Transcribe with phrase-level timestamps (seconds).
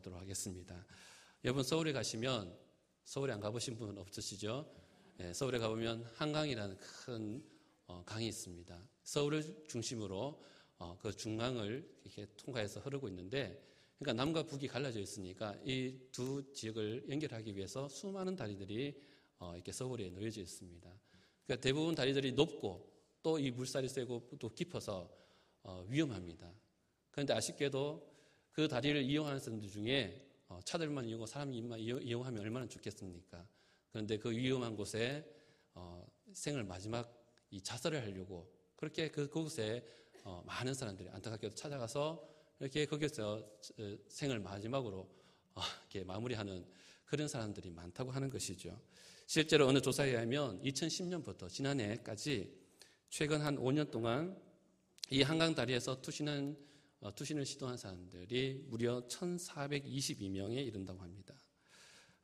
[0.00, 0.84] 기도하도록 하겠습니다.
[1.44, 2.56] 여러분 서울에 가시면
[3.04, 4.70] 서울에 안 가보신 분 없으시죠?
[5.16, 7.44] 네, 서울에 가보면 한강이라는 큰
[7.86, 8.88] 어, 강이 있습니다.
[9.04, 10.42] 서울을 중심으로
[10.78, 13.62] 어, 그 중강을 이렇게 통과해서 흐르고 있는데,
[13.98, 19.00] 그러니까 남과 북이 갈라져 있으니까 이 두 지역을 연결하기 위해서 수많은 다리들이
[19.38, 21.00] 어, 이렇게 서울에 놓여져 있습니다.
[21.46, 22.88] 그러니까 대부분 다리들이 높고
[23.22, 25.14] 또 이 물살이 세고 또 깊어서
[25.88, 26.50] 위험합니다.
[27.10, 28.08] 그런데 아쉽게도
[28.52, 30.26] 그 다리를 이용하는 사람들 중에
[30.64, 33.46] 차들만 이용하고 사람만 이용하면 얼마나 좋겠습니까?
[33.92, 35.24] 그런데 그 위험한 곳에
[36.32, 37.20] 생을 마지막
[37.50, 39.84] 이 자살을 하려고 그렇게 그 그곳에
[40.24, 42.28] 어, 많은 사람들이 안타깝게도 찾아가서
[42.60, 43.36] 이렇게 거기서
[43.78, 45.08] 어, 생을 마지막으로
[45.54, 46.66] 어, 이렇게 마무리하는
[47.04, 48.80] 그런 사람들이 많다고 하는 것이죠.
[49.26, 52.52] 실제로 어느 조사에 의하면 2010년부터 지난해까지
[53.08, 54.40] 최근 한 5년 동안
[55.10, 56.60] 이 한강 다리에서 투신한 어,
[57.14, 61.34] 투신을 시도한 사람들이 무려 1,422명에 이른다고 합니다.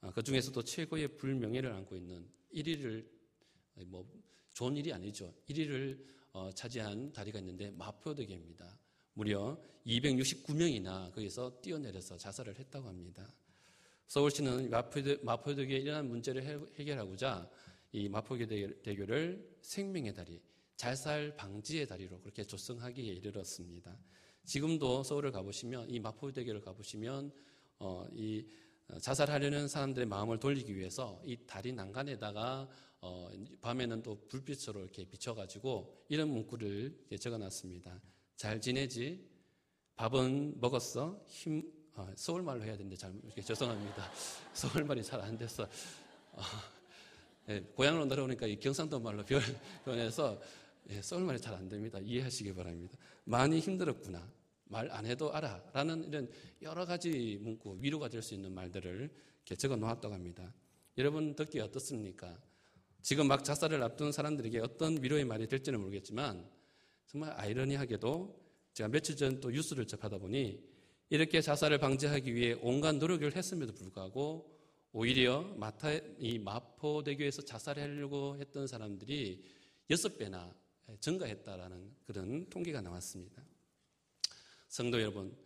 [0.02, 3.08] 어, 그 중에서도 최고의 불명예를 안고 있는 1위를
[3.86, 4.06] 뭐
[4.52, 5.34] 좋은 일이 아니죠.
[5.48, 8.78] 1위를 어, 차지한 다리가 있는데 마포대교입니다.
[9.14, 13.34] 무려 269명이나 거기서 뛰어내려서 자살을 했다고 합니다.
[14.08, 17.50] 서울시는 마포대, 마포대교에 이러한 문제를 해결하고자
[17.92, 20.42] 이 마포대교를 생명의 다리,
[20.76, 23.98] 자살 방지의 다리로 그렇게 조성하기에 이르렀습니다.
[24.46, 27.32] 지금도 서울을 가보시면 이 마포대교를 가보시면
[27.80, 28.46] 어, 이
[29.00, 32.68] 자살하려는 사람들의 마음을 돌리기 위해서 이 다리 난간에다가
[33.00, 33.28] 어,
[33.60, 38.00] 밤에는 또 불빛으로 이렇게 비춰가지고 이런 문구를 적어놨습니다.
[38.36, 39.28] 잘 지내지?
[39.96, 41.20] 밥은 먹었어?
[41.26, 41.62] 힘,
[41.94, 43.12] 어, 서울말로 해야 되는데 잘,
[43.44, 44.10] 죄송합니다.
[44.54, 45.68] 서울말이 잘 안 돼서.
[46.32, 46.42] 어,
[47.48, 49.24] 예, 고향으로 내려오니까 경상도 말로
[49.84, 50.40] 변해서
[50.90, 51.98] 예, 서울말이 잘 안 됩니다.
[52.00, 52.96] 이해하시기 바랍니다.
[53.24, 54.30] 많이 힘들었구나.
[54.68, 55.62] 말 안 해도 알아.
[55.72, 56.28] 라는 이런
[56.62, 59.10] 여러 가지 문구, 위로가 될 수 있는 말들을
[59.58, 60.52] 적어 놓았다고 합니다.
[60.98, 62.36] 여러분 듣기 어떻습니까?
[63.02, 66.48] 지금 막 자살을 앞둔 사람들에게 어떤 위로의 말이 될지는 모르겠지만
[67.06, 68.42] 정말 아이러니하게도
[68.74, 70.60] 제가 며칠 전 또 뉴스를 접하다 보니
[71.10, 74.52] 이렇게 자살을 방지하기 위해 온갖 노력을 했음에도 불구하고
[74.92, 79.44] 오히려 마타, 이 마포대교에서 자살하려고 했던 사람들이
[79.90, 80.52] 여섯 배나
[81.00, 83.42] 증가했다라는 그런 통계가 나왔습니다.
[84.68, 85.36] 성도 여러분,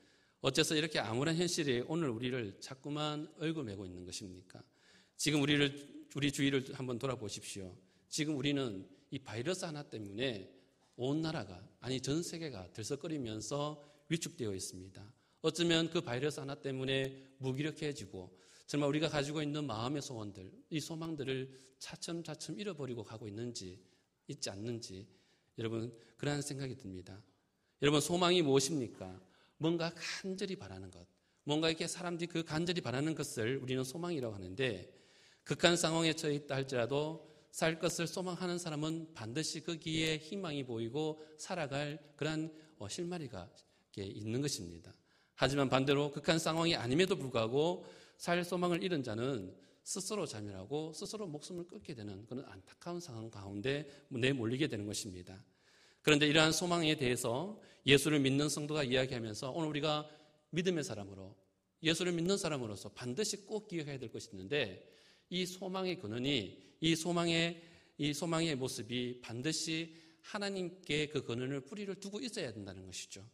[0.40, 4.62] 어째서 이렇게 암울한 현실이 오늘 우리를 자꾸만 얼굴매고 있는 것입니까?
[5.16, 7.76] 지금 우리를 우리 주위를 한번 돌아보십시오.
[8.08, 10.50] 지금 우리는 이 바이러스 하나 때문에
[10.96, 15.12] 온 나라가, 아니 전 세계가 들썩거리면서 위축되어 있습니다.
[15.42, 22.60] 어쩌면 그 바이러스 하나 때문에 무기력해지고 정말 우리가 가지고 있는 마음의 소원들, 이 소망들을 차츰차츰
[22.60, 23.82] 잃어버리고 가고 있는지,
[24.28, 25.08] 있지 않는지,
[25.58, 27.22] 여러분, 그러한 생각이 듭니다.
[27.82, 29.20] 여러분, 소망이 무엇입니까?
[29.58, 31.06] 뭔가 간절히 바라는 것.
[31.44, 34.92] 뭔가 이렇게 사람들이 그 간절히 바라는 것을 우리는 소망이라고 하는데
[35.44, 42.52] 극한 상황에 처해 있다 할지라도 살 것을 소망하는 사람은 반드시 거기에 희망이 보이고 살아갈 그러한
[42.78, 43.50] 어, 실마리가
[43.96, 44.94] 있는 것입니다.
[45.34, 47.84] 하지만 반대로 극한 상황이 아님에도 불구하고
[48.16, 49.54] 살 소망을 잃은 자는
[49.90, 55.44] 스스로 자멸하고 스스로 목숨을 끊게 되는 그런 안타까운 상황 가운데 내몰리게 되는 것입니다.
[56.00, 60.08] 그런데 이러한 소망에 대해서 예수를 믿는 성도가 이야기하면서 오늘 우리가
[60.50, 61.34] 믿음의 사람으로
[61.82, 64.88] 예수를 믿는 사람으로서 반드시 꼭 기억해야 될 것이 있는데
[65.28, 67.60] 이 소망의 근원이 이 소망의
[67.98, 73.28] 이 소망의 모습이 반드시 하나님께 그 근원을 뿌리를 두고 있어야 된다는 것이죠.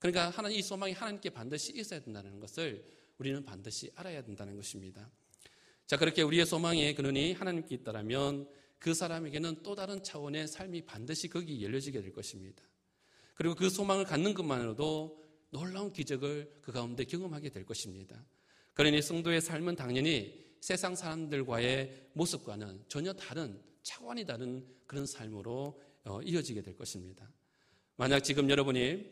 [0.00, 2.84] 그러니까 하나님 이 소망이 하나님께 반드시 있어야 된다는 것을
[3.16, 5.08] 우리는 반드시 알아야 된다는 것입니다.
[5.90, 11.64] 자, 그렇게 우리의 소망의 근원이 하나님께 있다라면 그 사람에게는 또 다른 차원의 삶이 반드시 거기
[11.64, 12.62] 열려지게 될 것입니다.
[13.34, 18.24] 그리고 그 소망을 갖는 것만으로도 놀라운 기적을 그 가운데 경험하게 될 것입니다.
[18.74, 26.62] 그러니 성도의 삶은 당연히 세상 사람들과의 모습과는 전혀 다른 차원이 다른 그런 삶으로 어, 이어지게
[26.62, 27.28] 될 것입니다.
[27.96, 29.10] 만약 지금 여러분이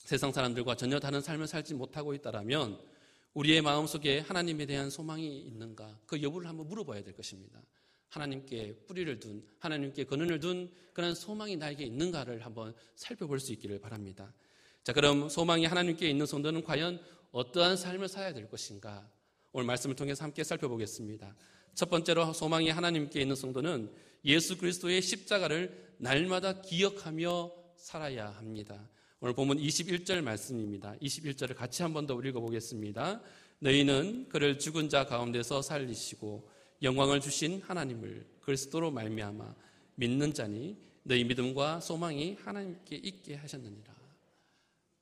[0.00, 2.97] 세상 사람들과 전혀 다른 삶을 살지 못하고 있다면
[3.38, 7.62] 우리의 마음속에 하나님에 대한 소망이 있는가 그 여부를 한번 물어봐야 될 것입니다.
[8.08, 14.34] 하나님께 뿌리를 둔 하나님께 근원을 둔 그런 소망이 나에게 있는가를 한번 살펴볼 수 있기를 바랍니다.
[14.82, 17.00] 자, 그럼 소망이 하나님께 있는 성도는 과연
[17.30, 19.08] 어떠한 삶을 살아야 될 것인가?
[19.52, 21.36] 오늘 말씀을 통해서 함께 살펴보겠습니다.
[21.74, 23.94] 첫 번째로 소망이 하나님께 있는 성도는
[24.24, 28.88] 예수 그리스도의 십자가를 날마다 기억하며 살아야 합니다.
[29.20, 30.94] 오늘 보면 21절 말씀입니다.
[31.02, 33.20] 21절을 같이 한 번 더 읽어보겠습니다.
[33.58, 36.48] 너희는 그를 죽은 자 가운데서 살리시고
[36.82, 39.56] 영광을 주신 하나님을 그리스도로 말미암아
[39.96, 43.92] 믿는 자니 너희 믿음과 소망이 하나님께 있게 하셨느니라.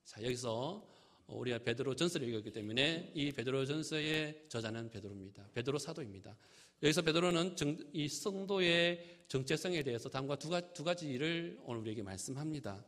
[0.05, 0.89] 자 여기서
[1.27, 5.51] 우리가 베드로 전서를 읽었기 때문에 이 베드로 전서의 저자는 베드로입니다.
[5.53, 6.35] 베드로 사도입니다.
[6.83, 12.83] 여기서 베드로는 정, 이 성도의 정체성에 대해서 다음과 두, 두 가지를 오늘 우리에게 말씀합니다.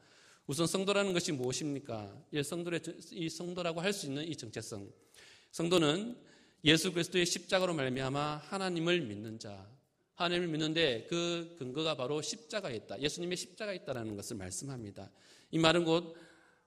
[0.48, 2.24] 우선 성도라는 것이 무엇입니까?
[2.32, 2.80] 이 성도의
[3.12, 4.90] 이 성도라고 할 수 있는 이 정체성.
[5.50, 6.16] 성도는
[6.64, 9.70] 예수 그리스도의 십자가로 말미암아 하나님을 믿는 자.
[10.14, 12.98] 하나님을 믿는데 그 근거가 바로 십자가에 있다.
[12.98, 15.12] 예수님의 십자가에 있다라는 것을 말씀합니다.
[15.50, 16.16] 이 말은 곧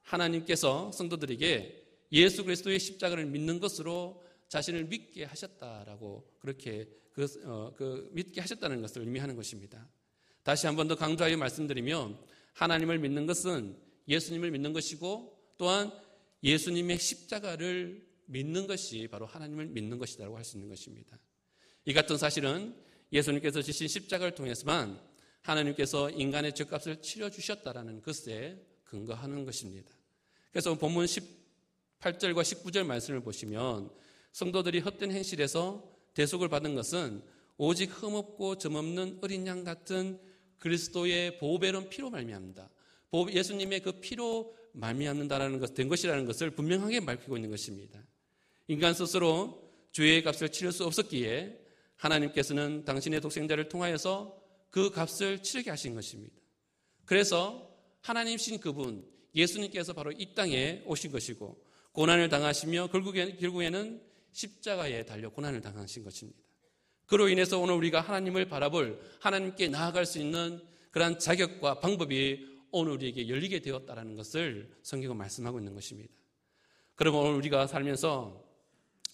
[0.04, 8.42] 하나님께서 성도들에게 예수 그리스도의 십자가를 믿는 것으로 자신을 믿게 하셨다라고 그렇게 그, 어, 그 믿게
[8.42, 9.90] 하셨다는 것을 의미하는 것입니다.
[10.44, 12.18] 다시 한 번 더 강조하여 말씀드리면
[12.54, 13.78] 하나님을 믿는 것은
[14.08, 15.92] 예수님을 믿는 것이고 또한
[16.44, 21.20] 예수님의 십자가를 믿는 것이 바로 하나님을 믿는 것이라고 할 수 있는 것입니다.
[21.86, 22.76] 이 같은 사실은
[23.12, 25.00] 예수님께서 지신 십자가를 통해서만
[25.42, 29.92] 하나님께서 인간의 죄값을 치러 주셨다라는 것에 근거하는 것입니다.
[30.52, 33.92] 그래서 본문 18절과 19절 말씀을 보시면
[34.32, 37.24] 성도들이 헛된 행실에서 대속을 받은 것은
[37.58, 40.20] 오직 흠없고 점없는 어린 양 같은
[40.62, 42.70] 그리스도의 보배로운 피로 말미암다.
[43.32, 48.00] 예수님의 그 피로 말미암는다라는 것, 된 것이라는 것을 분명하게 밝히고 있는 것입니다.
[48.68, 51.60] 인간 스스로 죄의 값을 치를 수 없었기에
[51.98, 56.36] 하나님께서는 당신의 독생자를 통하여서 그 값을 치르게 하신 것입니다.
[57.06, 57.70] 그래서
[58.02, 59.06] 하나님신 그분,
[59.36, 61.62] 예수님께서 바로 이 땅에 오신 것이고,
[61.92, 66.40] 고난을 당하시며 결국에, 결국에는 십자가에 달려 고난을 당하신 것입니다.
[67.12, 70.62] 그로 인해서 오늘 우리가 하나님을 바라볼 하나님께 나아갈 수 있는
[70.92, 76.14] 그러한 자격과 방법이 오늘 우리에게 열리게 되었다라는 것을 성경은 말씀하고 있는 것입니다.
[76.96, 78.42] 그러면 오늘 우리가 살면서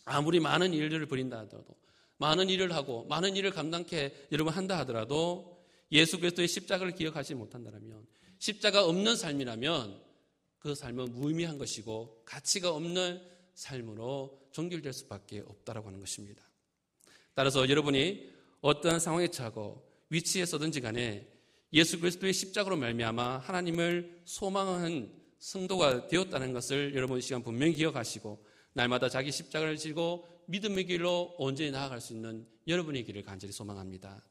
[0.05, 1.75] 아무리 많은 일들을 벌인다 하더라도
[2.17, 8.05] 많은 일을 하고 많은 일을 감당케 여러분 한다 하더라도 예수 그리스도의 십자가를 기억하지 못한다면
[8.37, 10.03] 십자가 없는 삶이라면
[10.59, 13.23] 그 삶은 무의미한 것이고 가치가 없는
[13.55, 16.46] 삶으로 종결될 수밖에 없다라고 하는 것입니다.
[17.37, 18.31] 따라서 여러분이
[18.61, 21.31] 어떠한 상황에 처하고 위치에 서든지 간에
[21.71, 28.43] 예수 그리스도의 십자가로 말미암아 하나님을 소망하는 성도가 되었다는 것을 여러분 이 시간 분명히 기억하시고
[28.73, 34.25] 날마다 자기 십자가를 지고 믿음의 길로 온전히 나아갈 수 있는 여러분의 길을 간절히 소망합니다.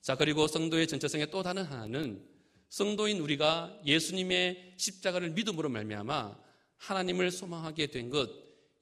[0.00, 2.26] 자, 그리고 성도의 전체성의 또 다른 하나는
[2.70, 6.38] 성도인 우리가 예수님의 십자가를 믿음으로 말미암아
[6.78, 8.30] 하나님을 소망하게 된 것,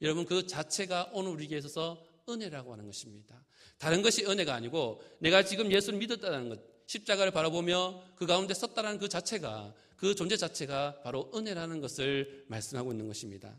[0.01, 3.43] 여러분 그 자체가 오늘 우리에게 있어서 은혜라고 하는 것입니다.
[3.77, 9.09] 다른 것이 은혜가 아니고 내가 지금 예수를 믿었다는 것, 십자가를 바라보며 그 가운데 섰다는 그
[9.09, 13.53] 자체가 그 존재 자체가 바로 은혜라는 것을 말씀하고 있는 것입니다.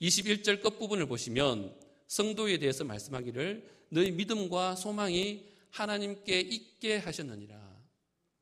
[0.00, 1.74] 21절 끝부분을 보시면
[2.06, 7.58] 성도에 대해서 말씀하기를 너희 믿음과 소망이 하나님께 있게 하셨느니라.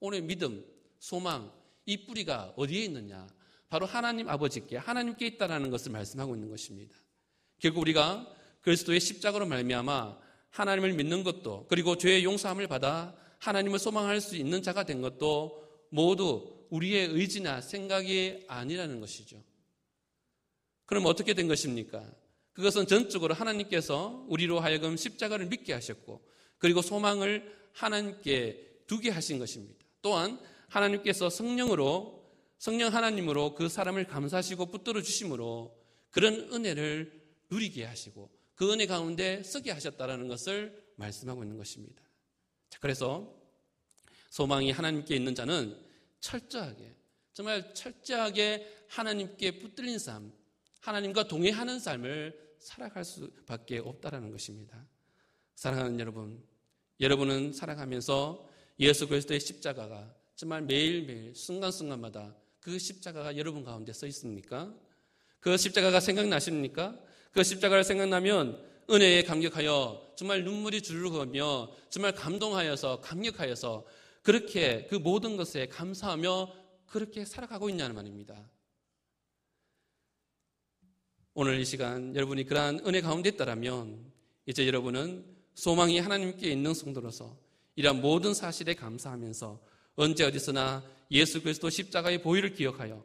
[0.01, 0.65] 오늘 믿음,
[0.99, 1.53] 소망,
[1.85, 3.27] 이 뿌리가 어디에 있느냐?
[3.69, 6.95] 바로 하나님 아버지께 하나님께 있다라는 것을 말씀하고 있는 것입니다.
[7.59, 8.33] 결국 우리가
[8.63, 10.19] 그리스도의 십자가로 말미암아
[10.56, 16.67] 하나님을 믿는 것도 그리고 죄의 용서함을 받아 하나님을 소망할 수 있는 자가 된 것도 모두
[16.70, 19.43] 우리의 의지나 생각이 아니라는 것이죠.
[20.87, 22.03] 그럼 어떻게 된 것입니까?
[22.55, 26.26] 그것은 전적으로 하나님께서 우리로 하여금 십자가를 믿게 하셨고
[26.56, 29.85] 그리고 소망을 하나님께 두게 하신 것입니다.
[30.00, 32.25] 또한 하나님께서 성령으로
[32.58, 35.76] 성령 하나님으로 그 사람을 감사하시고 붙들어 주심으로
[36.11, 37.12] 그런 은혜를
[37.50, 42.03] 누리게 하시고 그 은혜 가운데 쓰게 하셨다라는 것을 말씀하고 있는 것입니다.
[42.70, 43.32] 자, 그래서
[44.31, 45.79] 소망이 하나님께 있는 자는
[46.20, 46.96] 철저하게
[47.32, 50.32] 정말 철저하게 하나님께 붙들린 삶,
[50.81, 54.86] 하나님과 동행하는 삶을 살아갈 수밖에 없다라는 것입니다.
[55.55, 56.43] 사랑하는 여러분,
[56.98, 58.48] 여러분은 살아가면서
[58.81, 64.75] 예수 그리스도의 십자가가 정말 매일매일 순간순간마다 그 십자가가 여러분 가운데 써 있습니까?
[65.41, 66.98] 그 십자가가 생각나십니까?
[67.36, 73.84] 그 십자가를 생각나면 은혜에 감격하여 정말 눈물이 주르르 흐르며 정말 감동하여서 감격하여서
[74.22, 76.55] 그렇게 그 모든 것에 감사하며
[76.86, 78.50] 그렇게 살아가고 있냐는 말입니다.
[81.34, 84.10] 오늘 이 시간 여러분이 그러한 은혜 가운데 있다라면
[84.46, 87.36] 이제 여러분은 소망이 하나님께 있는 성도로서
[87.74, 89.60] 이러한 모든 사실에 감사하면서
[89.96, 93.05] 언제 어디서나 예수 그리스도 십자가의 보혈을 기억하여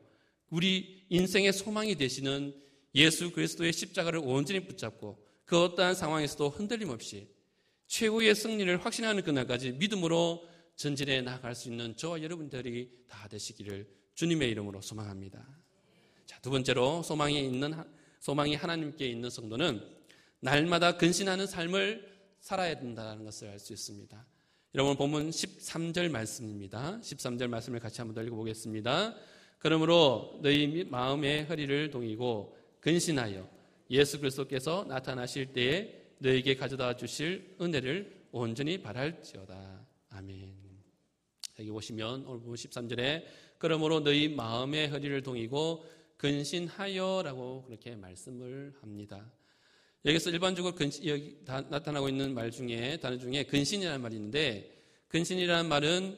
[0.49, 7.29] 우리 인생의 소망이 되시는 예수 그리스도의 십자가를 온전히 붙잡고 그 어떠한 상황에서도 흔들림 없이
[7.87, 14.81] 최후의 승리를 확신하는 그날까지 믿음으로 전진해 나아갈 수 있는 저와 여러분들이 다 되시기를 주님의 이름으로
[14.81, 15.45] 소망합니다.
[16.25, 17.73] 자, 두 번째로 소망이 있는
[18.19, 19.81] 소망이 하나님께 있는 성도는
[20.39, 24.25] 날마다 근신하는 삶을 살아야 된다는 것을 알 수 있습니다.
[24.73, 26.99] 여러분 보면 13절 말씀입니다.
[27.01, 29.15] 13절 말씀을 같이 한번 더 읽어보겠습니다.
[29.59, 33.47] 그러므로 너희 마음의 허리를 동이고 근신하여
[33.91, 39.85] 예수 그리스도께서 나타나실 때에 너에게 가져다 주실 은혜를 온전히 바랄지어다.
[40.09, 40.55] 아멘.
[41.59, 43.23] 여기 보시면 오늘 부 13절에
[43.57, 45.85] 그러므로 너희 마음의 허리를 동이고
[46.17, 49.31] 근신하여라고 그렇게 말씀을 합니다.
[50.05, 56.17] 여기서 일반적으로 근신, 여기 나타나고 있는 말 중에 단어 중에 근신이라는 말이 있는데 근신이라는 말은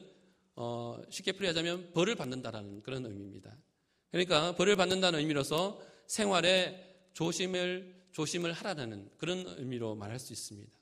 [0.56, 3.54] 어, 쉽게 풀이하자면 벌을 받는다라는 그런 의미입니다.
[4.10, 10.72] 그러니까 벌을 받는다는 의미로서 생활에 조심을 조심을 하라는 그런 의미로 말할 수 있습니다.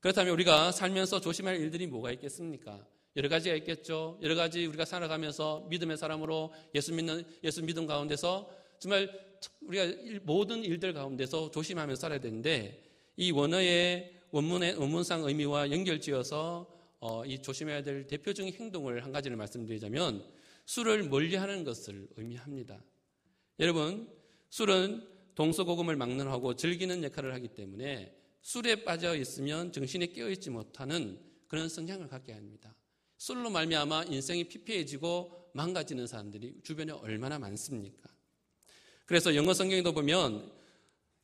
[0.00, 2.86] 그렇다면 우리가 살면서 조심할 일들이 뭐가 있겠습니까?
[3.16, 4.18] 여러 가지가 있겠죠.
[4.22, 9.10] 여러 가지 우리가 살아가면서 믿음의 사람으로 예수 믿는 예수 믿음 가운데서 정말
[9.62, 12.84] 우리가 모든 일들 가운데서 조심하며 살아야 되는데
[13.16, 20.24] 이 원어의 원문의 원문상 의미와 연결지어서 어, 이 조심해야 될 대표적인 행동을 한 가지를 말씀드리자면
[20.66, 22.80] 술을 멀리하는 것을 의미합니다.
[23.60, 24.08] 여러분
[24.50, 31.68] 술은 동서고금을 막론하고 즐기는 역할을 하기 때문에 술에 빠져 있으면 정신이 깨어 있지 못하는 그런
[31.68, 32.74] 성향을 갖게 합니다.
[33.18, 38.10] 술로 말미암아 인생이 피폐해지고 망가지는 사람들이 주변에 얼마나 많습니까?
[39.04, 40.52] 그래서 영어 성경에도 보면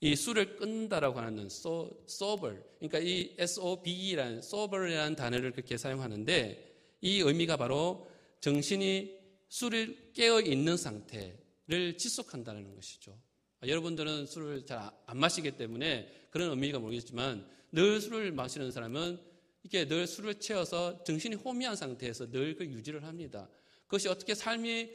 [0.01, 7.57] 이 술을 끊다라고 하는 so, sober, 그러니까 이 S-O-B-E라는 sober이라는 단어를 그렇게 사용하는데 이 의미가
[7.57, 8.11] 바로
[8.41, 9.17] 정신이
[9.49, 11.39] 술을 깨어 있는 상태
[11.69, 13.17] 를 지속한다는 것이죠.
[13.65, 19.21] 여러분들은 술을 잘 안 마시기 때문에 그런 의미가 모르겠지만 늘 술을 마시는 사람은
[19.63, 23.49] 이게 늘 술을 채워서 정신이 호미한 상태에서 늘 그 유지를 합니다.
[23.87, 24.91] 그것이 어떻게 삶이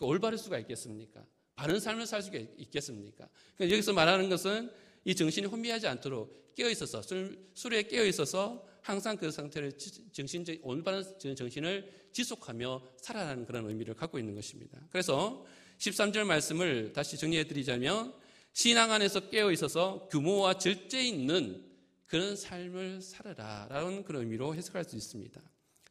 [0.00, 1.26] 올바를 수가 있겠습니까?
[1.54, 3.28] 바른 삶을 살 수가 있겠습니까?
[3.56, 4.70] 그러니까 여기서 말하는 것은
[5.04, 9.76] 이 정신이 혼미하지 않도록 깨어 있어서 술, 술에 깨어 있어서 항상 그 상태를
[10.12, 14.80] 정신적 올바른 정신을 지속하며 살아가는 그런 의미를 갖고 있는 것입니다.
[14.90, 15.44] 그래서
[15.82, 18.14] 13절 말씀을 다시 정리해 드리자면
[18.52, 21.64] 신앙 안에서 깨어 있어서 규모와 절제 있는
[22.06, 23.66] 그런 삶을 살아라.
[23.68, 25.40] 라는 그런 의미로 해석할 수 있습니다.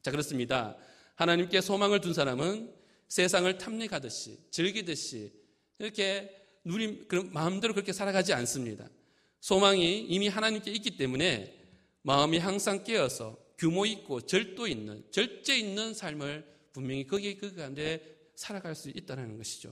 [0.02, 0.78] 자, 그렇습니다.
[1.16, 2.74] 하나님께 소망을 둔 사람은
[3.10, 5.34] 세상을 탐닉하듯이, 즐기듯이,
[5.78, 8.88] 이렇게 누림, 그런 마음대로 그렇게 살아가지 않습니다.
[9.42, 11.54] 소망이 이미 하나님께 있기 때문에
[12.04, 18.74] 마음이 항상 깨어서 규모 있고 절도 있는, 절제 있는 삶을 분명히 거기에 그 가운데 살아갈
[18.74, 19.72] 수 있다는 것이죠.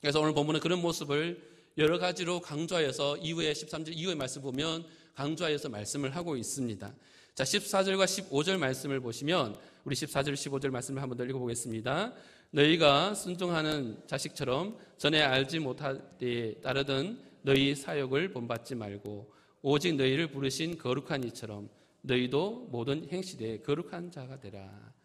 [0.00, 1.40] 그래서 오늘 본문은 그런 모습을
[1.78, 6.94] 여러 가지로 강조하여서 이후에 13절 이후의 말씀 보면 강조하여서 말씀을 하고 있습니다.
[7.34, 12.14] 자, 14절과 15절 말씀을 보시면 우리 14절, 15절 말씀을 한번 더 읽어보겠습니다.
[12.50, 19.32] 너희가 순종하는 자식처럼 전에 알지 못할 때에 따르던 너희 사역을 본받지 말고
[19.62, 21.68] 오직 너희를 부르신 거룩한 이처럼
[22.02, 24.97] 너희도 모든 행실에 거룩한 자가 되라.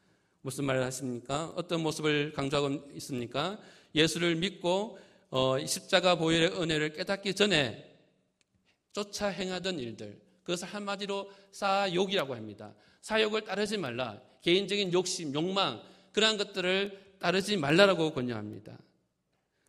[0.44, 1.54] 무슨 말을 하십니까?
[1.56, 3.58] 어떤 모습을 강조하고 있습니까?
[3.96, 7.98] 예수를 믿고 어, 십자가 보혈의 은혜를 깨닫기 전에
[8.92, 10.22] 쫓아 행하던 일들.
[10.44, 12.76] 그것을 한마디로 사욕이라고 합니다.
[13.02, 14.22] 사욕을 따르지 말라.
[14.42, 15.82] 개인적인 욕심, 욕망,
[16.12, 18.78] 그러한 것들을 따르지 말라라고 권유합니다.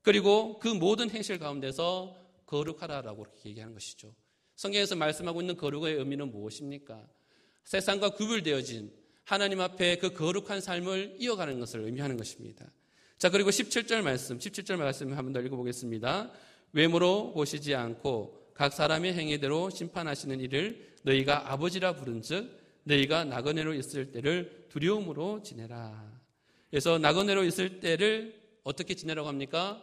[0.02, 2.16] 그리고 그 모든 행실 가운데서
[2.46, 4.12] 거룩하라라고 그렇게 얘기하는 것이죠.
[4.56, 7.06] 성경에서 말씀하고 있는 거룩의 의미는 무엇입니까?
[7.62, 12.66] 세상과 구별되어진 하나님 앞에 그 거룩한 삶을 이어가는 것을 의미하는 것입니다.
[13.18, 16.30] 자, 그리고 17절 말씀, 17절 말씀 한번 더 읽어보겠습니다.
[16.72, 24.12] 외모로 보시지 않고 각 사람의 행위대로 심판하시는 일을 너희가 아버지라 부른 즉 너희가 나그네로 있을
[24.12, 26.12] 때를 두려움으로 지내라.
[26.70, 29.82] 그래서 나그네로 있을 때를 어떻게 지내라고 합니까?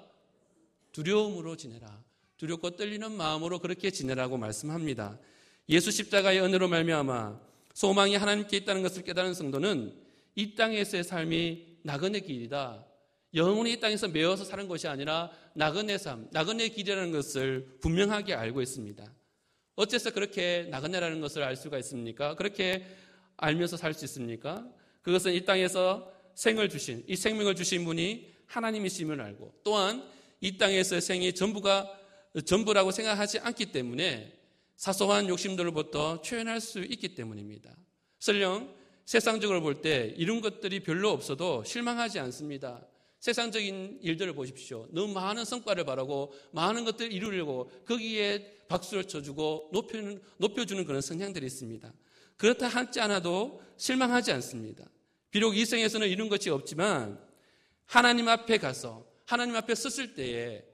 [0.91, 2.03] 두려움으로 지내라.
[2.38, 5.17] 두렵고 떨리는 마음으로 그렇게 지내라고 말씀합니다.
[5.69, 9.94] 예수 십자가의 은혜로 말미암아 소망이 하나님께 있다는 것을 깨달은 성도는
[10.36, 12.86] 이 땅에서의 삶이 나그네 길이다.
[13.34, 19.13] 영원히 이 땅에서 매어서 사는 것이 아니라 나그네 삶, 나그네 길이라는 것을 분명하게 알고 있습니다.
[19.75, 22.36] 어째서 그렇게 나그네라는 것을 알 수가 있습니까?
[22.36, 22.86] 그렇게
[23.38, 24.68] 알면서 살 수 있습니까?
[25.01, 30.08] 그것은 이 땅에서 생을 주신, 이 생명을 주신 분이 하나님이심을 알고 또한
[30.42, 31.90] 이 땅에서의 생이 전부가
[32.46, 34.40] 전부라고 생각하지 않기 때문에
[34.82, 37.72] 사소한 욕심들로부터 표현할 수 있기 때문입니다.
[38.18, 38.74] 설령
[39.06, 42.84] 세상적으로 볼 때 이런 것들이 별로 없어도 실망하지 않습니다.
[43.20, 44.88] 세상적인 일들을 보십시오.
[44.90, 51.94] 너무 많은 성과를 바라고 많은 것들을 이루려고 거기에 박수를 쳐주고 높여는, 높여주는 그런 성향들이 있습니다.
[52.38, 54.84] 그렇다 하지 않아도 실망하지 않습니다.
[55.30, 57.24] 비록 이 생에서는 이런 것이 없지만
[57.86, 60.71] 하나님 앞에 가서 하나님 앞에 섰을 때에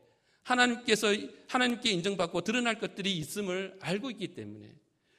[0.47, 1.07] 하나님께서
[1.47, 4.73] 하나님께 인정받고 드러날 것들이 있음을 알고 있기 때문에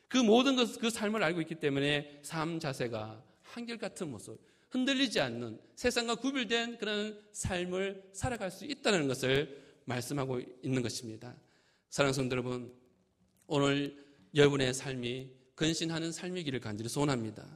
[0.08, 6.16] 그 모든 것, 그 삶을 알고 있기 때문에 삶 자세가 한결같은 모습, 흔들리지 않는 세상과
[6.16, 11.34] 구별된 그런 삶을 살아갈 수 있다는 것을 말씀하고 있는 것입니다.
[11.90, 12.72] 사랑하는 성도 여러분,
[13.46, 14.02] 오늘
[14.34, 17.46] 여러분의 삶이 근신하는 삶이기를 간절히 소원합니다.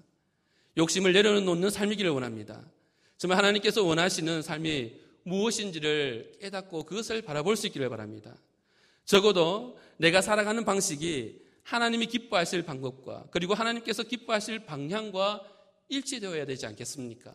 [0.77, 2.71] 욕심을 내려놓는 삶이기를 원합니다.
[3.17, 8.37] 정말 하나님께서 원하시는 삶이 무엇인지를 깨닫고 그것을 바라볼 수 있기를 바랍니다.
[9.05, 15.43] 적어도 내가 살아가는 방식이 하나님이 기뻐하실 방법과 그리고 하나님께서 기뻐하실 방향과
[15.89, 17.35] 일치되어야 되지 않겠습니까?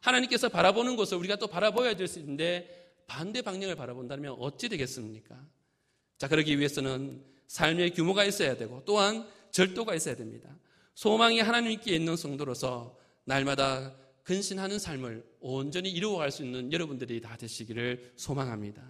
[0.00, 5.36] 하나님께서 바라보는 것을 우리가 또 바라보아야 될 수 있는데 반대 방향을 바라본다면 어찌 되겠습니까?
[6.18, 10.48] 자, 그러기 위해서는 삶의 규모가 있어야 되고 또한 절도가 있어야 됩니다.
[10.94, 18.82] 소망이 하나님께 있는 성도로서 날마다 근신하는 삶을 온전히 이루어갈 수 있는 여러분들이 다 되시기를 소망합니다.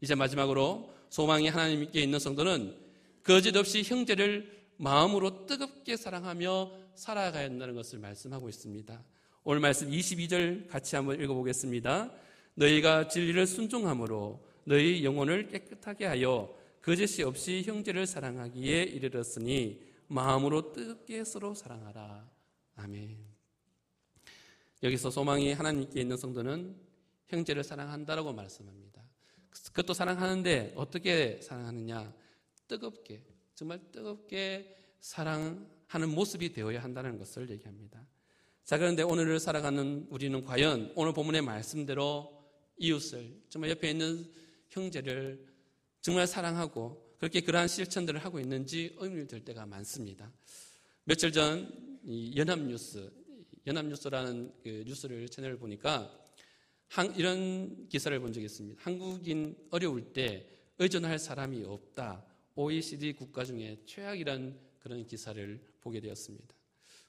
[0.00, 2.76] 이제 마지막으로 소망이 하나님께 있는 성도는
[3.22, 9.04] 거짓 없이 형제를 마음으로 뜨겁게 사랑하며 살아가야 한다는 것을 말씀하고 있습니다.
[9.44, 12.12] 오늘 말씀 22절 같이 한번 읽어보겠습니다.
[12.54, 21.54] 너희가 진리를 순종함으로 너희 영혼을 깨끗하게 하여 거짓이 없이 형제를 사랑하기에 이르렀으니 마음으로 뜨겁게 서로
[21.54, 22.28] 사랑하라.
[22.76, 23.29] 아멘.
[24.82, 26.74] 여기서 소망이 하나님께 있는 성도는
[27.28, 29.02] 형제를 사랑한다라고 말씀합니다.
[29.72, 32.14] 그것도 사랑하는데 어떻게 사랑하느냐?
[32.66, 38.06] 뜨겁게, 정말 뜨겁게 사랑하는 모습이 되어야 한다는 것을 얘기합니다.
[38.64, 42.40] 자, 그런데 오늘을 살아가는 우리는 과연 오늘 본문의 말씀대로
[42.78, 44.24] 이웃을, 정말 옆에 있는
[44.68, 45.46] 형제를
[46.00, 50.32] 정말 사랑하고 그렇게 그러한 실천들을 하고 있는지 의문이 들 때가 많습니다.
[51.04, 51.70] 며칠 전
[52.36, 53.12] 연합뉴스,
[53.66, 56.10] 연합뉴스라는 그 뉴스를 채널을 보니까
[57.16, 58.80] 이런 기사를 본 적이 있습니다.
[58.82, 60.46] 한국인 어려울 때
[60.78, 62.24] 의존할 사람이 없다.
[62.56, 66.54] OECD 국가 중에 최악이란 그런 기사를 보게 되었습니다.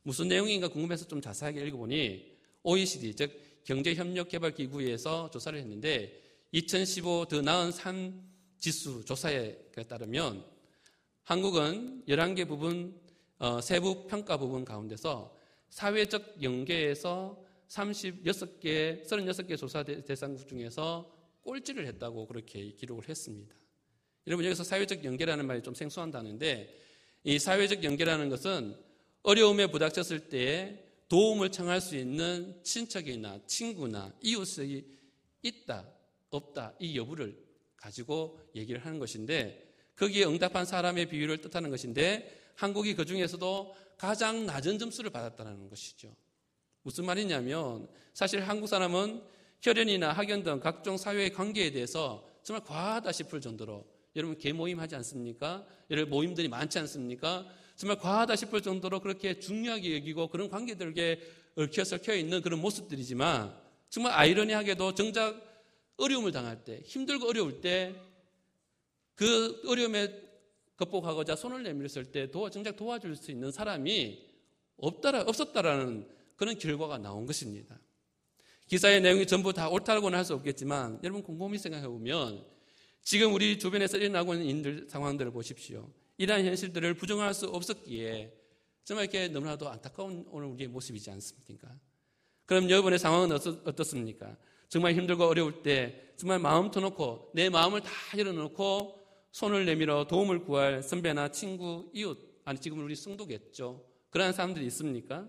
[0.03, 8.29] 무슨 내용인가 궁금해서 좀 자세하게 읽어보니 OECD, 즉 경제협력개발기구에서 조사를 했는데 2015 더 나은 삶
[8.60, 9.55] 지수 조사에
[9.88, 10.46] 따르면
[11.24, 13.00] 한국은 11개 부분
[13.39, 15.36] 어, 세부 평가 부분 가운데서
[15.71, 23.55] 사회적 연계에서 36개, 36개 조사 대상국 중에서 꼴찌를 했다고 그렇게 기록을 했습니다.
[24.27, 26.77] 여러분 여기서 사회적 연계라는 말이 좀 생소한다는데
[27.23, 28.75] 이 사회적 연계라는 것은
[29.23, 34.84] 어려움에 부닥쳤을 때 도움을 청할 수 있는 친척이나 친구나 이웃이
[35.41, 35.88] 있다,
[36.29, 37.38] 없다, 이 여부를
[37.75, 44.79] 가지고 얘기를 하는 것인데 거기에 응답한 사람의 비율을 뜻하는 것인데 한국이 그 중에서도 가장 낮은
[44.79, 46.15] 점수를 받았다는 것이죠.
[46.83, 49.21] 무슨 말이냐면 사실 한국 사람은
[49.61, 53.85] 혈연이나 학연 등 각종 사회의 관계에 대해서 정말 과하다 싶을 정도로
[54.15, 55.65] 여러분 개모임 하지 않습니까?
[55.89, 57.45] 여러분 모임들이 많지 않습니까?
[57.75, 61.19] 정말 과하다 싶을 정도로 그렇게 중요하게 여기고 그런 관계들에
[61.55, 63.55] 얽혀 설켜 있는 그런 모습들이지만
[63.89, 65.39] 정말 아이러니하게도 정작
[65.97, 68.11] 어려움을 당할 때 힘들고 어려울 때
[69.21, 70.20] 그 어려움에
[70.82, 74.26] 극복하고자 손을 내밀었을 때 도와, 정작 도와줄 수 있는 사람이
[74.78, 77.80] 없다라, 없었다라는 그런 결과가 나온 것입니다.
[78.67, 82.46] 기사의 내용이 전부 다 옳다고는 할 수 없겠지만 여러분 곰곰이 생각해 보면
[83.04, 85.89] 지금 우리 주변에서 일어나고 있는 인들 상황들을 보십시오.
[86.17, 88.34] 이러한 현실들을 부정할 수 없었기에
[88.84, 91.67] 정말 이렇게 너무나도 안타까운 오늘 우리의 모습이지 않습니까?
[92.46, 94.38] 그럼 여러분의 상황은 어떻습니까?
[94.70, 99.00] 정말 힘들고 어려울 때 정말 마음 터놓고 내 마음을 다 열어놓고
[99.32, 103.86] 손을 내밀어 도움을 구할 선배나 친구, 이웃, 아니 지금 우리 성도겠죠.
[104.10, 105.28] 그러한 사람들이 있습니까?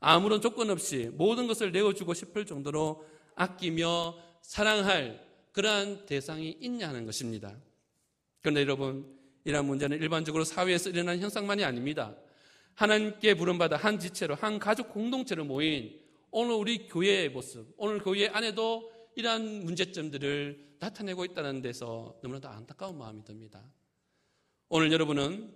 [0.00, 7.56] 아무런 조건 없이 모든 것을 내어주고 싶을 정도로 아끼며 사랑할 그러한 대상이 있냐는 것입니다.
[8.42, 9.06] 그런데 여러분,
[9.44, 12.14] 이러한 문제는 일반적으로 사회에서 일어난 현상만이 아닙니다.
[12.74, 18.90] 하나님께 부름받아 한 지체로, 한 가족 공동체로 모인 오늘 우리 교회의 모습, 오늘 교회 안에도
[19.16, 23.62] 이러한 문제점들을 나타내고 있다는 데서 너무나도 안타까운 마음이 듭니다.
[24.68, 25.54] 오늘 여러분은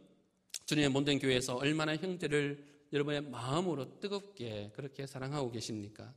[0.67, 6.15] 주님의 몸된 교회에서 얼마나 형제를 여러분의 마음으로 뜨겁게 그렇게 사랑하고 계십니까?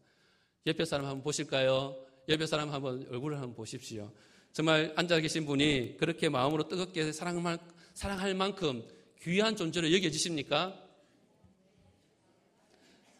[0.67, 1.97] 옆에 사람 한번 보실까요?
[2.29, 4.11] 옆에 사람 한번 얼굴을 한번 보십시오.
[4.53, 8.87] 정말 앉아 계신 분이 그렇게 마음으로 뜨겁게 사랑할 만큼
[9.21, 10.77] 귀한 존재로 여겨지십니까?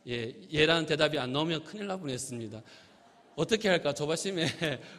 [0.08, 2.62] 예, 예라는 대답이 안 나오면 큰일 날 뻔했습니다.
[3.42, 4.46] 어떻게 할까 조바심에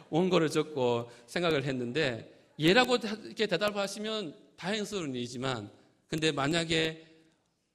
[0.09, 2.29] 원고를 적고 생각을 했는데
[2.59, 5.71] 예라고 이렇게 대답하시면 다행스러운 일이지만
[6.09, 7.07] 근데 만약에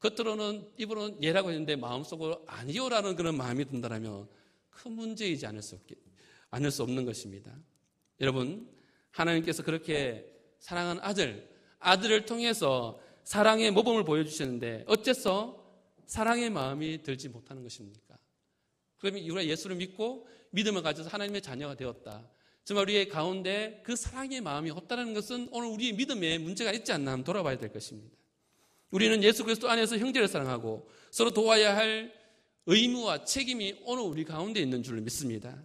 [0.01, 4.29] 겉으로는 입으로는 예라고 했는데 마음속으로 아니요라는 그런 마음이 든다면
[4.69, 5.99] 큰 문제이지 않을 수 없겠,
[6.51, 7.51] 않을 수 없는 것입니다.
[8.21, 8.69] 여러분,
[9.11, 10.25] 하나님께서 그렇게
[10.61, 15.65] 사랑하는 아들, 아들을 통해서 사랑의 모범을 보여주셨는데 어째서
[16.07, 18.19] 사랑의 마음이 들지 못하는 것입니까?
[18.99, 22.29] 그러면 우리가 예수를 믿고 믿음을 가져서 하나님의 자녀가 되었다.
[22.65, 27.25] 정말 우리의 가운데 그 사랑의 마음이 없다는 것은 오늘 우리의 믿음에 문제가 있지 않나 한번
[27.25, 28.15] 돌아봐야 될 것입니다.
[28.91, 32.13] 우리는 예수 그리스도 안에서 형제를 사랑하고 서로 도와야 할
[32.67, 35.63] 의무와 책임이 오늘 우리 가운데 있는 줄 믿습니다.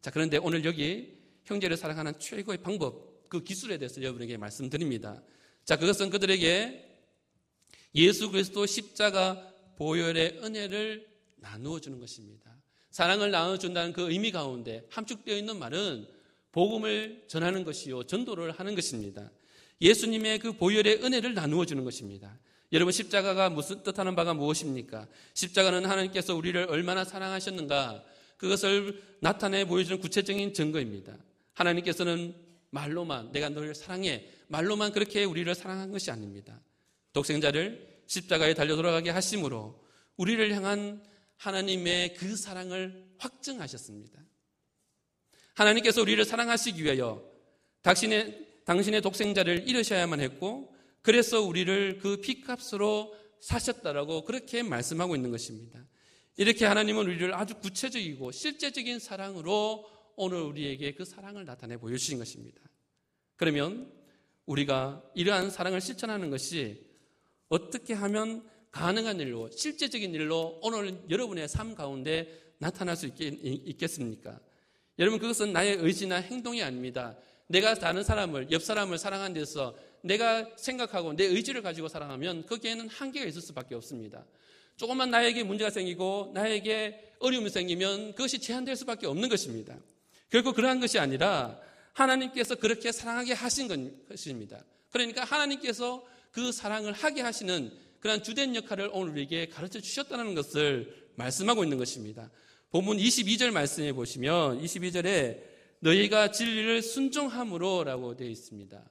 [0.00, 5.22] 자, 그런데 오늘 여기 형제를 사랑하는 최고의 방법, 그 기술에 대해서 여러분에게 말씀드립니다.
[5.64, 6.86] 자, 그것은 그들에게
[7.94, 11.06] 예수 그리스도 십자가 보혈의 은혜를
[11.36, 12.59] 나누어 주는 것입니다.
[12.90, 16.06] 사랑을 나눠준다는 그 의미 가운데 함축되어 있는 말은
[16.52, 19.30] 복음을 전하는 것이요, 전도를 하는 것입니다.
[19.80, 22.38] 예수님의 그 보혈의 은혜를 나누어 주는 것입니다.
[22.72, 25.06] 여러분, 십자가가 무슨 뜻하는 바가 무엇입니까?
[25.34, 28.04] 십자가는 하나님께서 우리를 얼마나 사랑하셨는가,
[28.36, 31.16] 그것을 나타내 보여주는 구체적인 증거입니다.
[31.54, 32.34] 하나님께서는
[32.70, 36.60] 말로만, 내가 너를 사랑해, 말로만 그렇게 우리를 사랑한 것이 아닙니다.
[37.12, 39.80] 독생자를 십자가에 달려 돌아가게 하심으로
[40.16, 41.02] 우리를 향한
[41.40, 44.20] 하나님의 그 사랑을 확증하셨습니다.
[45.54, 47.26] 하나님께서 우리를 사랑하시기 위하여
[47.82, 55.82] 당신의, 당신의 독생자를 잃으셔야만 했고, 그래서 우리를 그 피값으로 사셨다라고 그렇게 말씀하고 있는 것입니다.
[56.36, 62.60] 이렇게 하나님은 우리를 아주 구체적이고 실제적인 사랑으로 오늘 우리에게 그 사랑을 나타내 보여주신 것입니다.
[63.36, 63.90] 그러면
[64.44, 66.86] 우리가 이러한 사랑을 실천하는 것이
[67.48, 72.28] 어떻게 하면 가능한 일로, 실제적인 일로 오늘 여러분의 삶 가운데
[72.58, 74.38] 나타날 수 있, 겠 습니까
[74.98, 77.16] 여러분, 그것은 나의 의지나 행동이 아닙니다.
[77.46, 83.26] 내가 다른 사람을, 옆 사람을 사랑한 데서 내가 생각하고 내 의지를 가지고 사랑하면 거기에는 한계가
[83.26, 84.24] 있을 수밖에 없습니다.
[84.76, 89.76] 조금만 나에게 문제가 생기고 나에게 어려움이 생기면 그것이 제한될 수밖에 없는 것입니다.
[90.30, 91.58] 결국 그러한 것이 아니라
[91.92, 94.64] 하나님께서 그렇게 사랑하게 하신 것입니다.
[94.90, 101.64] 그러니까 하나님께서 그 사랑을 하게 하시는 그러한 주된 역할을 오늘 우리에게 가르쳐 주셨다는 것을 말씀하고
[101.64, 102.30] 있는 것입니다.
[102.70, 105.42] 본문 22절 말씀해 보시면 22절에
[105.80, 108.90] 너희가 진리를 순종함으로라고 되어 있습니다.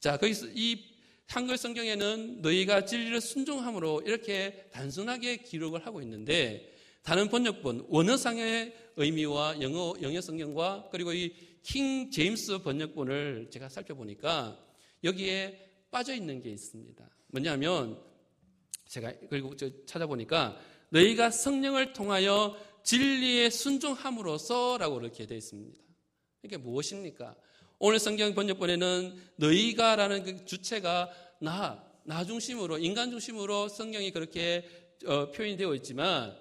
[0.00, 0.84] 자, 거기서 이
[1.26, 9.94] 한글 성경에는 너희가 진리를 순종함으로 이렇게 단순하게 기록을 하고 있는데 다른 번역본 원어상의 의미와 영어
[10.02, 14.58] 영어 성경과 그리고 이 킹 제임스 번역본을 제가 살펴보니까
[15.04, 17.06] 여기에 빠져 있는 게 있습니다.
[17.28, 17.98] 뭐냐면
[18.86, 19.54] 제가 그리고
[19.86, 20.58] 찾아보니까
[20.90, 25.78] 너희가 성령을 통하여 진리에 순종함으로써라고 이렇게 되어 있습니다.
[26.42, 27.34] 이게 무엇입니까?
[27.78, 31.10] 오늘 성경 번역본에는 너희가라는 그 주체가
[31.40, 34.66] 나, 나 중심으로, 인간 중심으로 성경이 그렇게
[35.06, 36.36] 어, 표현이 되어 있지만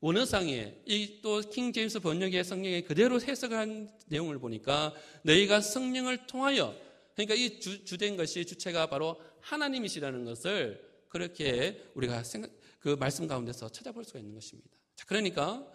[0.00, 6.76] 원어상에 이 또 킹 제임스 번역의 성경에 그대로 해석한 내용을 보니까 너희가 성령을 통하여
[7.14, 13.68] 그러니까 이 주, 주된 것이 주체가 바로 하나님이시라는 것을 그렇게 우리가 생각, 그 말씀 가운데서
[13.68, 14.70] 찾아볼 수가 있는 것입니다.
[14.96, 15.66] 자, 그러니까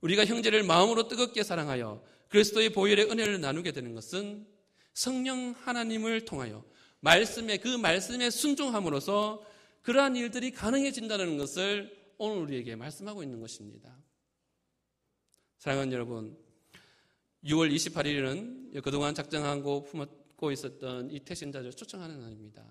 [0.00, 4.46] 우리가 형제를 마음으로 뜨겁게 사랑하여 그리스도의 보혈의 은혜를 나누게 되는 것은
[4.94, 6.64] 성령 하나님을 통하여
[7.00, 9.44] 말씀에 그 말씀에 순종함으로써
[9.82, 13.96] 그러한 일들이 가능해진다는 것을 오늘 우리에게 말씀하고 있는 것입니다.
[15.58, 16.36] 사랑하는 여러분,
[17.44, 22.62] 6월 28일은 그동안 작정하고 품고 있었던 이 태신자를 초청하는 날입니다.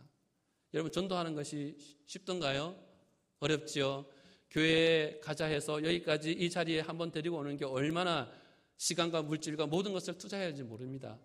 [0.74, 2.76] 여러분 전도하는 것이 쉽던가요?
[3.40, 4.06] 어렵지요.
[4.52, 8.32] 교회에 가자 해서 여기까지 이 자리에 한번 데리고 오는 게 얼마나
[8.78, 11.20] 시간과 물질과 모든 것을 투자해야 할지 모릅니다.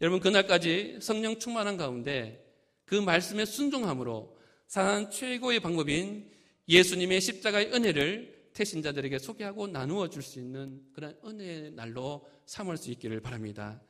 [0.00, 2.44] 여러분 그날까지 성령 충만한 가운데
[2.84, 4.36] 그 말씀에 순종함으로
[4.66, 6.30] 사는 최고의 방법인
[6.68, 13.20] 예수님의 십자가의 은혜를 태신자들에게 소개하고 나누어 줄 수 있는 그런 은혜의 날로 삼을 수 있기를
[13.20, 13.80] 바랍니다.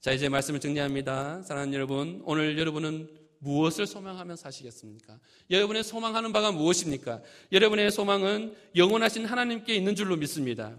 [0.00, 1.42] 자, 이제 말씀을 정리합니다.
[1.42, 5.18] 사랑하는 여러분, 오늘 여러분은 무엇을 소망하며 사시겠습니까?
[5.50, 7.20] 여러분의 소망하는 바가 무엇입니까?
[7.50, 10.76] 여러분의 소망은 영원하신 하나님께 있는 줄로 믿습니다.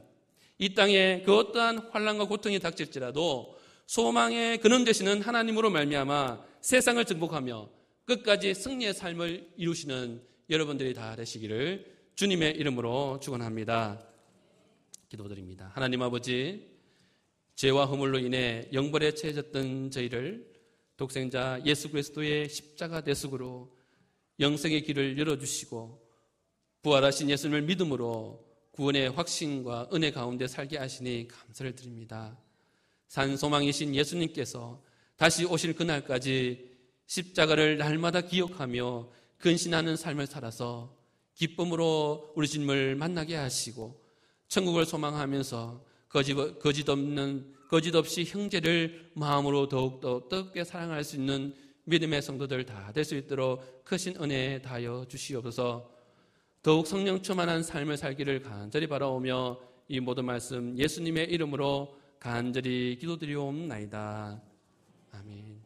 [0.57, 7.69] 이 땅에 그 어떠한 환란과 고통이 닥칠지라도 소망의 근원 되시는 하나님으로 말미암아 세상을 정복하며
[8.05, 14.07] 끝까지 승리의 삶을 이루시는 여러분들이 다 되시기를 주님의 이름으로 축원합니다.
[15.09, 15.71] 기도드립니다.
[15.73, 16.71] 하나님 아버지
[17.55, 20.52] 죄와 허물로 인해 영벌에 처해졌던 저희를
[20.97, 23.75] 독생자 예수 그리스도의 십자가 대속으로
[24.39, 26.01] 영생의 길을 열어주시고
[26.81, 32.37] 부활하신 예수님을 믿음으로 구원의 확신과 은혜 가운데 살게 하시니 감사를 드립니다.
[33.07, 34.81] 산 소망이신 예수님께서
[35.15, 36.71] 다시 오실 그날까지
[37.05, 40.97] 십자가를 날마다 기억하며 근신하는 삶을 살아서
[41.35, 44.01] 기쁨으로 우리 주님을 만나게 하시고
[44.47, 51.55] 천국을 소망하면서 거짓, 거짓 없는 거짓 없이 형제를 마음으로 더욱더 뜨겁게 사랑할 수 있는
[51.85, 55.89] 믿음의 성도들 다 될 수 있도록 크신 은혜 다하여 주시옵소서
[56.61, 64.39] 더욱 성령 충만한 삶을 살기를 간절히 바라오며 이 모든 말씀 예수님의 이름으로 간절히 기도드리옵나이다.
[65.13, 65.62] 아멘.